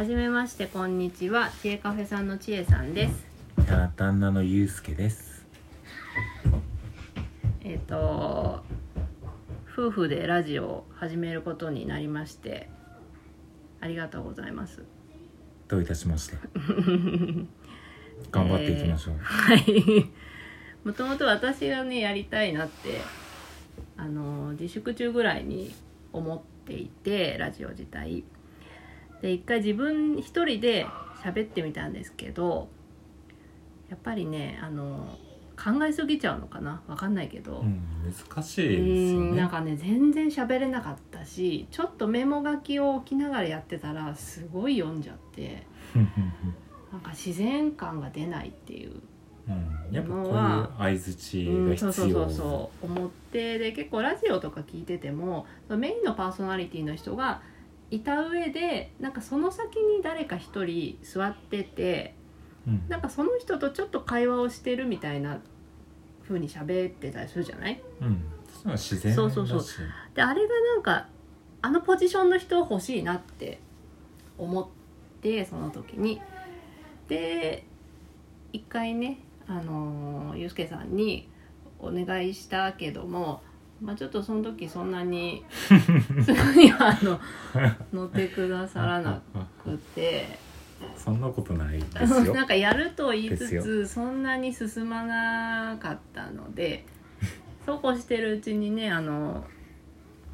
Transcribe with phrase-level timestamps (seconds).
[0.00, 1.50] はじめましてこんにちは。
[1.60, 3.26] 知恵カフェさんの知恵さんです。
[3.58, 5.44] いや旦那のゆうすけです。
[7.62, 8.64] えっ、と
[9.70, 12.70] 夫婦でラジオを始めることになりまして
[13.82, 14.84] ありがとうございます。
[15.68, 16.38] どういたしまして？
[18.32, 20.10] 頑張っていきましょう、 はい。
[20.82, 23.02] もともと私がねやりたいなって
[23.98, 25.74] あの自粛中ぐらいに
[26.14, 28.24] 思っていてラジオ自体
[29.22, 30.86] で一回自分一人で
[31.22, 32.68] 喋ってみたんですけど
[33.88, 35.18] やっぱりねあの
[35.62, 36.80] 考えすぎちゃうのかな？
[36.88, 45.66] わかんないけど、うん、難しいですようんなんねかね全然喋れなかったしちょっとメモ書きを置きながらやってたらすごい読んじゃって。
[46.90, 48.92] なんか自然感が出ないっていう。
[49.48, 51.92] うん、やっぱこういう相づちうん、が必要。
[51.92, 57.42] そうそうそうそう思ってで結構ラジオとか聞いててもメインのパーソナリティの人が
[57.90, 62.14] いた上でなんかその先に誰か一人座ってて
[62.66, 62.82] うん。
[62.88, 65.40] なんかその人とちょっと会話をしてるみたいな
[66.22, 67.82] 風に喋ってたりするじゃない？
[68.00, 68.22] うん、
[68.62, 69.14] そ自然だし。
[69.16, 69.86] そうそうそう。
[70.14, 71.08] であれがなんか
[71.62, 73.60] あのポジションの人欲しいなって
[74.38, 74.66] 思っ
[75.20, 76.20] てその時に。
[77.08, 77.64] で
[78.52, 81.28] 一回ねあのゆうすけさんに
[81.80, 83.42] お願いしたけども、
[83.80, 87.18] まあ、ちょっとその時そんなに すぐにはあの
[87.92, 89.20] 乗ってくださらな
[89.62, 90.50] くて。
[90.96, 92.34] そんなことないですよ。
[92.34, 96.86] なんかやると言いつつそんなに進まなかったので
[97.66, 99.44] そうこうしてるうちにねあの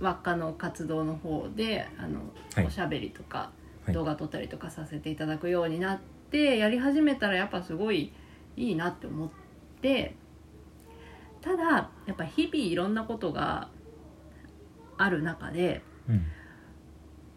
[0.00, 2.20] 輪っかの活動の方であの、
[2.54, 2.66] はい。
[2.66, 3.50] おしゃべりとか
[3.84, 3.94] はい。
[3.94, 5.98] 動画撮ったりとかさせていただくようになっ
[6.30, 8.12] てやり始めたらやっぱすごい
[8.56, 9.28] いいなって思っ
[9.80, 10.14] て
[11.46, 11.64] ただ
[12.06, 13.68] やっぱ日々いろんなことが
[14.98, 16.24] ある中でうん。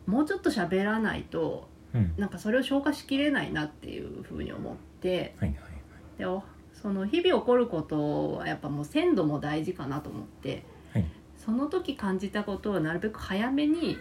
[0.07, 2.15] もうちょっと喋らないとうん。
[2.17, 5.59] なんかそれを消化しきれないなっていうふうに思ってはいはい
[6.17, 6.43] でお
[6.73, 11.05] その日々起こることはやっぱもう鮮度も大事かなと思ってはい。
[11.37, 13.97] その時感じたことをなるべく早めに、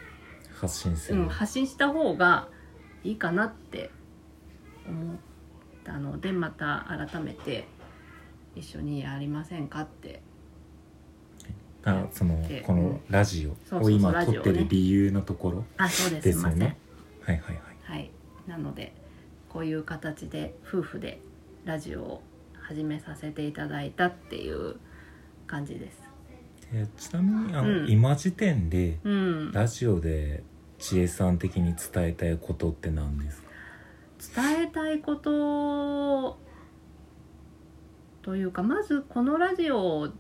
[0.61, 2.49] 発信する、うん、発信した方が
[3.05, 3.91] いいかなって
[4.89, 5.17] 思っ
[5.85, 7.69] たのでまた改めて
[8.55, 10.21] 一緒にやりませんかって。
[11.85, 15.65] あそのでこのラジオを今撮ってる理由のところ
[16.21, 16.43] です。
[16.43, 16.77] よね。
[17.23, 17.63] はいはいはい。
[17.83, 18.11] はい。
[18.47, 18.93] なので
[19.49, 21.21] こういう形で夫婦で
[21.65, 22.23] ラジオを
[22.61, 24.77] 始めさせていただいたっていう
[25.47, 26.03] 感じです。
[26.73, 27.91] でちなみにあの、うん。
[27.91, 29.53] 今時点でうん。
[29.53, 30.43] ラジオで
[30.79, 33.43] 知恵さん的に伝えたいことって何です
[34.33, 34.43] か？
[34.43, 36.39] 伝えたいこと
[38.23, 40.11] というかまずこのラジオ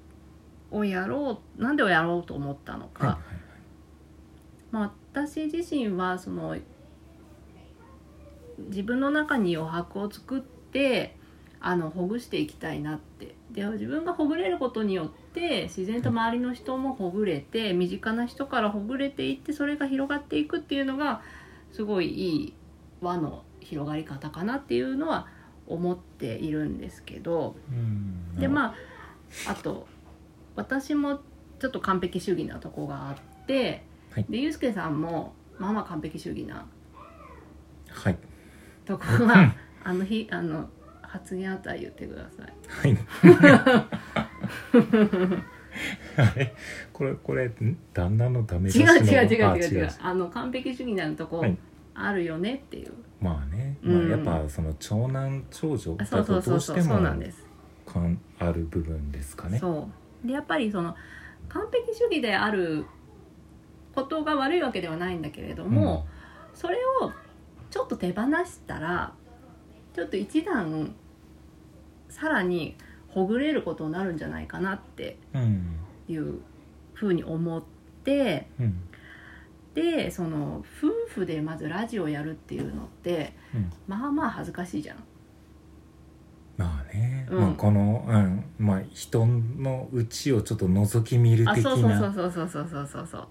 [0.71, 3.39] をやろうなんでやろうと思ったのか、はい
[4.71, 6.57] まあ、私自身はその
[8.59, 11.17] 自分の中に余白を作って
[11.61, 13.35] あのほぐしていきたいなって。
[13.51, 21.23] で自分がほぐれることによって自然と周りの人もほぐれて身近な人からほぐれていってそれが広がっていくっていうのが
[21.73, 22.55] すごいいい
[23.01, 25.29] 輪の広がり方かなっていうのは
[25.69, 28.37] 思っているんですけどうん。
[28.41, 28.75] でま
[29.47, 29.87] ああと
[30.57, 31.21] 私も
[31.61, 34.27] ちょっと完璧主義なとこがあって、はい。
[34.29, 36.67] でゆうすけさんもまあまあ完璧主義な
[37.91, 38.17] はい。
[38.85, 40.69] とこがあの日あの
[41.03, 42.53] 発言あったら言ってください。
[42.69, 42.99] はい。
[46.17, 46.55] あ れ
[46.93, 49.79] これこれん旦那のダメ出違う違う違あう違う。
[49.79, 49.91] 違う。
[50.01, 51.57] あの完璧主義なとこはい
[52.07, 54.09] あるよねっていう、まあね、うん。
[54.09, 57.47] まあ、やっぱその長男長女だとどうしてもそうなんです。
[57.87, 59.59] かんある部分ですかね。
[59.59, 59.89] そ
[60.25, 60.27] う。
[60.27, 60.95] でやっぱりその
[61.49, 62.85] 完璧主義である
[63.95, 66.07] ことが悪いわけではないんだけれども、
[66.55, 67.13] それを
[67.71, 69.13] ちょっと手放したら
[69.95, 70.95] ちょっと一段
[72.09, 72.77] さらに
[73.09, 75.77] ほぐれることになるんじゃないかなってうん。
[76.09, 76.41] いう
[76.95, 77.63] ふうに思っ
[78.05, 78.81] てうん
[79.79, 80.89] でその夫
[81.21, 83.73] 婦でまずラジオやるっていうのってうん。
[83.87, 84.97] まあまあ恥ずかしいじゃん。
[86.57, 87.41] まあね、うん。
[87.41, 93.07] まあこの、うん、まあ人の内をちょっと覗き見る的あそうそうそうなそうそうそうそうそう。
[93.07, 93.29] そう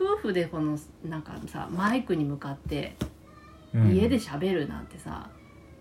[0.00, 2.96] 夫婦でこのなんかさマイクに向かって
[3.74, 3.94] うん。
[3.94, 5.30] 家で喋るなんてさ、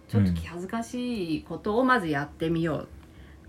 [0.07, 2.87] ちょっと気恥ずかしいことをまずやってみよう。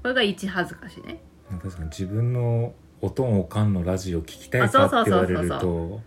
[0.02, 1.20] これが一恥ずかしね。
[1.60, 6.00] 確かに自分のおとんおかんのラジオ聞きたいあそうそうかって言われそうそうると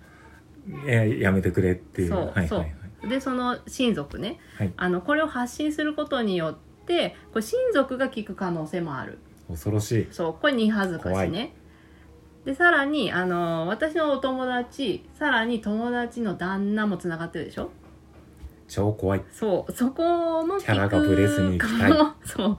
[0.87, 2.09] えやめてくれっていう。
[2.09, 2.65] そうそ
[3.03, 3.09] う。
[3.09, 4.73] でその親族ね、はい。
[4.77, 9.19] あのこれを発信することによってこれ親族が聞く可能性もある。
[9.47, 10.07] 恐ろしい。
[10.11, 11.53] そうこれ二恥ずかしね。
[12.45, 17.69] でさらにあの私のお友達さらに友達の旦那もつながってるでしょ？
[18.67, 19.23] 超怖い。
[19.31, 21.91] そうそこも聞くキャラがブレずに行きたい。
[22.25, 22.57] そう。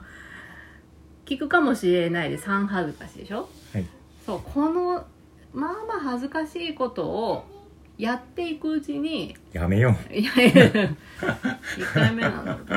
[1.25, 3.49] 聞くかもしれないで3恥ずかしいでしょ？
[3.73, 3.85] はい。
[4.25, 5.05] そうこの
[5.53, 7.45] まあまあ恥ずかしいことを
[7.97, 10.95] やっていくうちにやめよいやいや1
[11.93, 12.73] 回目なので。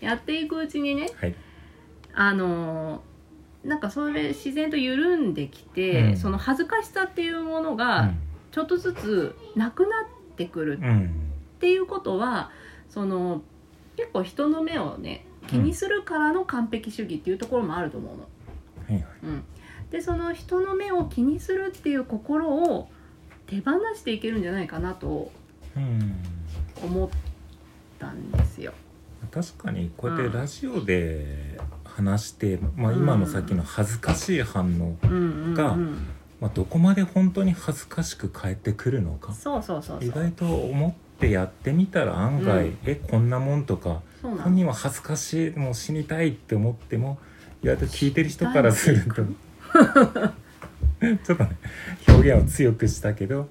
[0.00, 1.34] やっていくうちにねうはい。
[2.14, 3.02] あの
[3.64, 6.16] なんかそれ自然と緩んできて、うん。
[6.16, 8.18] その恥ずかしさっていうものうがん。
[8.50, 9.88] ちょっとずつなくな
[10.32, 11.06] ってくるうん。
[11.56, 12.50] っていうことは
[12.88, 13.42] その
[13.96, 18.22] 結構人の目をね気にするからの完璧主義っていうところもあると思うの。
[18.22, 18.28] は
[18.90, 19.04] いはい。
[19.24, 19.44] うん、
[19.90, 22.88] でその人の目を気にするっていう心を
[23.52, 25.30] 手放していけるんじゃないかなと
[25.76, 26.16] うん。
[26.82, 27.08] 思っ
[27.98, 28.72] たんですよ。
[29.30, 35.76] 確かにこうやってラジオで話して、まあ、今のさっきの恥ずかしい反応、うんうんうん、が
[36.40, 39.32] まあ、どこまで本当に恥ずかしく返ってくるのか。
[39.32, 40.08] そうそうそうそう。
[40.08, 42.78] 意外と思ってやってみたら案外、うん。
[42.84, 47.18] えこんなもんとか本人は恥ずかしいもう死にたいって思っても
[47.62, 49.22] 意外と聞いてる人からすると。
[51.24, 51.56] ちょっとね
[52.12, 53.48] 表現を強くしたけど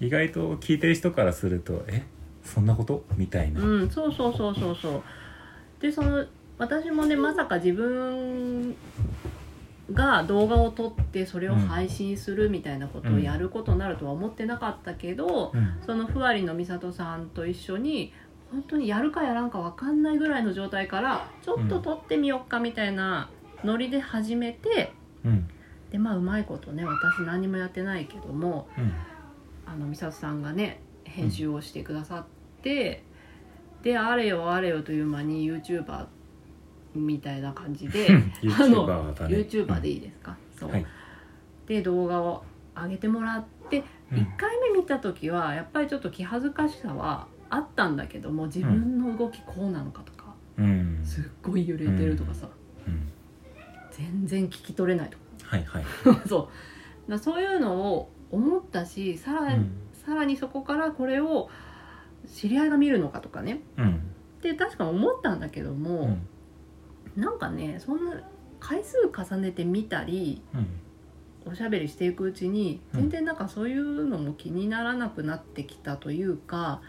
[0.00, 2.04] 意外と聞いてる人からするとえ
[2.44, 3.04] そんなこと？
[3.16, 5.02] みたいな、うん、そうそうそうそうそう。
[5.80, 6.24] でその
[6.58, 8.76] 私もねまさか自分
[9.92, 15.80] が動画を撮ってそれを配信するみたいなことをやることになるとは思ってなかったけど、うん。
[15.84, 18.12] そのふわりの美里さんと一緒に
[18.52, 23.28] 本当にやるかやらんか分かんないぐらいの状態からちょっと撮ってみよっかみたいな
[23.64, 24.92] ノリで始めて、
[25.24, 25.48] うん
[25.90, 28.92] でまあうまいことね私何もやってないけどもうん。
[29.66, 33.02] あの美里さんがね編集をしてくださって、
[33.82, 36.06] であれよあれよという間に YouTuber
[36.94, 40.86] みたいな感じであの YouTuber でいいですか、そう、はい。
[41.66, 42.44] で動画を
[42.76, 44.18] 上げてもらって、うん。
[44.18, 51.00] 1回目見た時はやっぱりちょっと気恥ずかしさはあったんだけども自分の動きこうなのかとか、うん。
[51.04, 52.48] すっごい揺れてるとかさ、
[52.86, 53.08] うん。
[53.90, 56.48] 全然聞き取れないとはいはい、か そ
[57.08, 57.10] う。
[57.10, 59.70] だそういうのを思ったしさら,、うん。
[59.92, 61.48] さらにそこからこれを
[62.26, 63.60] 知り合いが見るのかとかね。
[63.76, 63.94] うん。
[63.94, 66.18] って確か思ったんだけども、
[67.16, 67.22] うん。
[67.22, 68.20] なんかねそんな
[68.58, 70.66] 回数重ねてみたりうん。
[71.48, 73.00] おしゃべりしていくうちにうん。
[73.02, 76.80] 全然なんかそういうのも気にならなくなってきたというか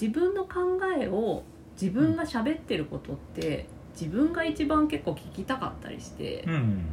[0.00, 1.42] 自分の考えを
[1.80, 3.66] 自分が喋ってることって
[3.98, 6.84] 自分が一番結構聞きたかったりしてうん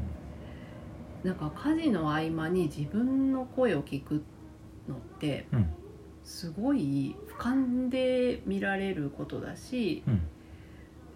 [1.25, 4.24] なんか家事の合間に自分の声を聞く
[4.88, 5.74] のってうん。
[6.24, 10.22] すごい俯瞰で見られることだしうん。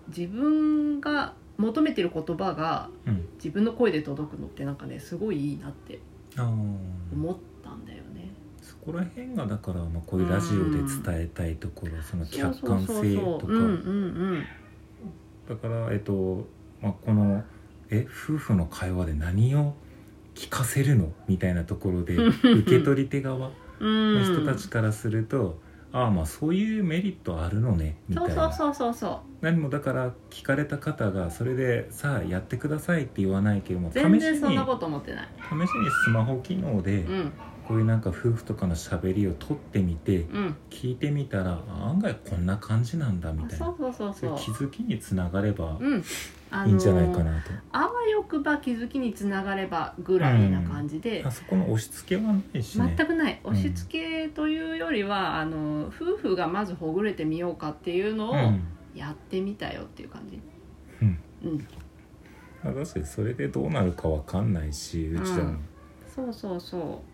[0.07, 3.29] 自分が求めてる言葉がうん。
[3.35, 5.99] 自分の声で届くのってなんかねすごいいいなって
[6.35, 8.31] 思ったんだよね。
[8.61, 13.53] そこら辺がだから、まあ、こういうラジオで伝えたいところ、その客観性とか。
[15.49, 16.47] だからえっと、
[16.81, 17.43] まあ、この
[17.89, 19.73] え夫婦の会話で何を
[20.39, 21.11] 聞かせるの？
[21.27, 24.35] みたいなところで受け取り手側うん。
[24.35, 25.59] の人たちからすると、
[25.91, 28.49] ああまあそういうメリットあるのねみたいな。
[28.51, 35.27] そうそうそうそう何もだから聞かれた方がそれでさあやってくださいって言わないけども試し全に然そんなこと思ってない。
[35.41, 35.67] 試しに
[36.05, 37.31] スマホ機能でうん
[37.69, 40.57] こういうなんか夫婦とかのしゃべりを撮ってみてうん。
[40.71, 43.65] 聞いてみたらあ案外こんな感じなんだみたいな。
[43.67, 44.37] そうそうそうそう。
[44.39, 46.03] 気づきにつながればうん。
[46.49, 52.95] あいいんじゃないかななと、あわよくば気づきにつながればぐらいな感じで、あそこの押し付けはないしね。
[52.97, 53.39] 全くない。
[53.43, 58.63] 押し付けというよりは、あの夫婦がまずほぐれてみようかっていうのをうん。
[58.95, 60.41] やってみたよっていう感じ。
[61.03, 61.19] うん。
[61.43, 61.67] うん。
[62.63, 65.55] まあ確かにそれでどうなるかわかんないしうちでも、
[66.15, 67.08] そうそうそう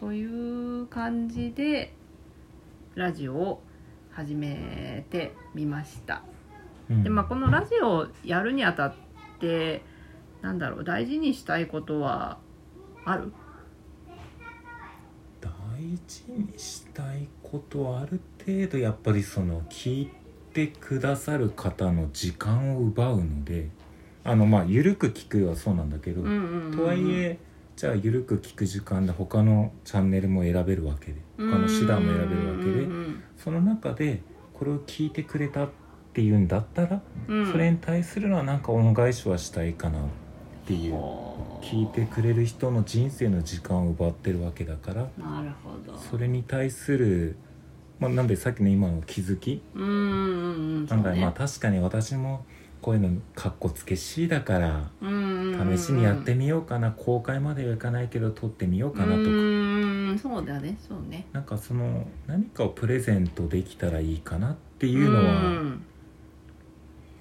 [0.00, 1.92] という感じで
[2.94, 3.62] ラジオを
[4.10, 6.22] 始めてみました。
[6.88, 7.04] うん。
[7.04, 8.94] でまあこのラジオをやるにあたっ
[9.40, 9.82] て
[10.40, 12.38] なんだろう大事にしたいことは
[13.04, 13.30] ある？
[15.42, 15.50] 大
[16.08, 20.10] 事にしたいことはある程度やっぱりその聞い
[20.54, 23.68] てくださる方の時間を奪うので
[24.24, 27.38] あのまあ緩く聞くはそうなんだけど、とはいえ
[27.76, 34.20] じゃあ緩く聞く時間で他のチャンネルも選べるわけで他の手段も選べるわけでうんその中で
[34.54, 35.68] これを聞いてくれたっ
[36.12, 37.38] ていうんだったら、うん。
[37.44, 40.02] うんそれに対するのはなんか恩返しはしたいかなっ
[40.66, 40.94] ていう。
[41.62, 45.08] 聞いてくれる人の人生の時間を奪ってるわけだから
[46.10, 47.36] それに対する、
[47.98, 49.62] まあ、なんでさっきの今の気づき？
[49.74, 52.44] うんなんだ、そうねまあ確かに私も
[52.80, 55.78] こういうのかっこつけしだからうんうんうん。
[55.78, 59.18] 試しにやってみようかな公開まではいかないけど撮ってみようかなとか。
[59.18, 61.26] うんそうだねそうね。
[61.32, 65.84] なんかその何かをプレゼントできたらいいかなっていうのは、うん。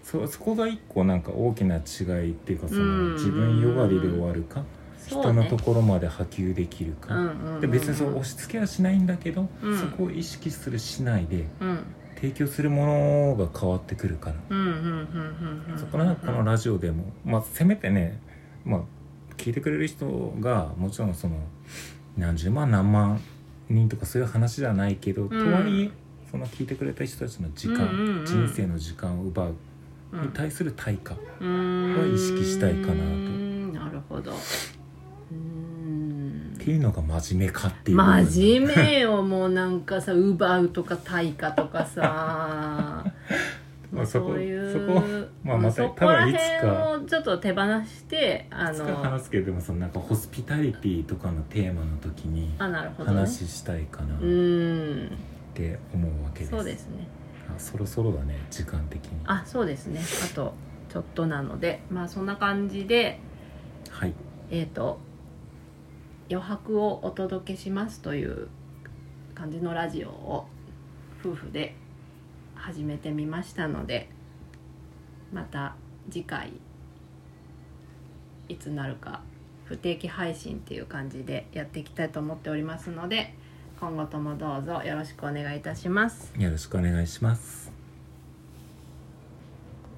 [0.04, 4.64] そそこが一個なんか大きな違いっていうかその、うん自分よがりで終わるか、
[5.06, 9.78] 人のねところまで波及できるか、で別にそう押し付けはしないんだけど、うん。
[9.78, 11.84] そこを意識するしないでうん
[12.22, 14.80] 提供するものが変わってくるから、うんうんうんう
[15.70, 15.80] んうん。
[15.80, 18.20] そこらこのラジオでも、まあ、せめてね、
[18.66, 18.82] まあ、
[19.38, 21.38] 聞いてくれる人がもちろんその
[22.18, 23.22] 何十万何万
[23.70, 25.92] 人とかそういう話じゃないけど、とはいえ
[26.30, 28.26] その聞いてくれた人たちの時間、うんうんうん。
[28.26, 29.56] 人生の時間を奪う
[30.12, 33.00] うんに対する対価、はは意識したいかなと。
[33.80, 34.34] なるほど
[36.60, 37.98] ていうのが真面目かっていう。
[37.98, 43.04] 真面目よもうなんかさ奪うとか対価とかさ。
[43.92, 47.00] まあそこそういうそこまあまた多分いつか。
[47.08, 55.12] ちょっと手放してあの話すけどでもそのなんかホスピタリティとかのテーマの時に話したいかなっうん。
[55.56, 57.08] て思うわけです、そうですね。
[57.50, 59.12] あそろそろだね時間的に。
[59.26, 60.00] あそうですね。
[60.00, 60.54] あと
[60.90, 63.20] ちょっとなのでまあそんな感じで
[63.90, 64.14] はい。
[64.52, 65.00] えっ、と
[66.30, 68.50] 余白をお届けしますという
[69.34, 70.46] 感じのラジオを
[71.22, 71.76] 夫婦で
[72.56, 74.10] 始めてみましたので
[75.34, 75.76] また
[76.10, 76.54] 次回
[78.48, 79.22] いつなるか
[79.66, 83.34] 不定期配信っていう感じでやっていきたいと思っておりますので
[83.80, 86.34] 今後ともどうぞよろしくお願いいたします。
[86.38, 87.69] よろしくお願いします